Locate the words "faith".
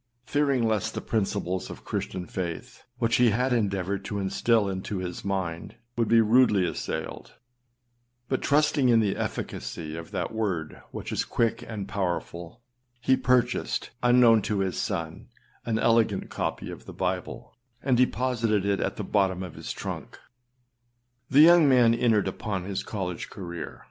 2.25-2.83